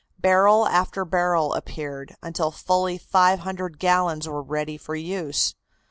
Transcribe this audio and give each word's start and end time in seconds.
Barrel 0.17 0.65
after 0.65 1.05
barrel 1.05 1.53
appeared, 1.53 2.15
until 2.23 2.49
fully 2.49 2.97
five 2.97 3.37
hundred 3.41 3.77
gallons 3.77 4.27
were 4.27 4.41
ready 4.41 4.75
for 4.75 4.95
use. 4.95 5.53